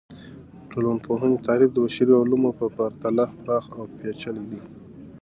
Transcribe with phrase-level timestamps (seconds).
[0.59, 4.61] د ټولنپوهنې تعریف د بشري علومو په پرتله پراخه او پیچلي دی.